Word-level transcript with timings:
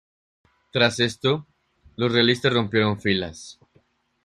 Tras 0.71 0.99
esto, 0.99 1.45
los 1.95 2.11
realistas 2.11 2.51
rompieron 2.51 2.99
filas. 2.99 3.59